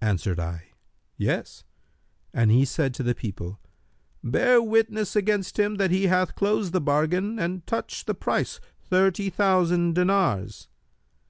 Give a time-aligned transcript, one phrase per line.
[0.00, 0.68] Answered I,
[1.18, 1.62] 'Yes,'
[2.32, 3.60] and he said to the people,
[4.24, 9.28] 'Bear witness against him that he hath closed the bargain and touched the price, thirty
[9.28, 10.68] thousand dinars.'